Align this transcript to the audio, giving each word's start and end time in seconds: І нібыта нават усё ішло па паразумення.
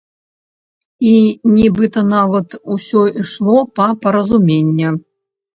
І 1.09 1.11
нібыта 1.57 2.03
нават 2.15 2.57
усё 2.77 3.05
ішло 3.25 3.57
па 3.77 3.87
паразумення. 4.07 4.89